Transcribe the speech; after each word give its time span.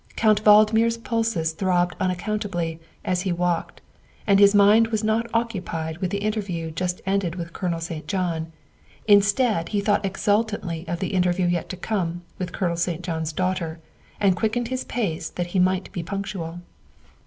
Count 0.15 0.43
Valdmir 0.43 0.89
's 0.91 0.97
pulses 0.97 1.51
throbbed 1.53 1.95
unaccountably 1.99 2.79
as 3.05 3.21
he 3.21 3.31
walked, 3.31 3.81
and 4.25 4.39
his 4.39 4.55
mind 4.55 4.87
was 4.87 5.03
not 5.03 5.27
occupied 5.31 5.99
with 5.99 6.09
the 6.09 6.23
inter 6.23 6.41
view 6.41 6.71
just 6.71 7.01
ended 7.05 7.35
with 7.35 7.53
Colonel 7.53 7.79
St. 7.79 8.07
John; 8.07 8.51
instead 9.07 9.69
he 9.69 9.79
thought 9.79 10.03
exultantly 10.03 10.85
of 10.87 11.01
the 11.01 11.13
interview 11.13 11.45
yet 11.45 11.69
to 11.69 11.77
come 11.77 12.23
with 12.39 12.51
Colonel 12.51 12.77
St. 12.77 13.03
John 13.03 13.27
's 13.27 13.31
daughter, 13.31 13.79
and 14.19 14.35
quickened 14.35 14.69
his 14.69 14.85
pace 14.85 15.29
that 15.29 15.45
he 15.53 15.59
might 15.59 15.91
be 15.91 16.01
punctual. 16.01 16.61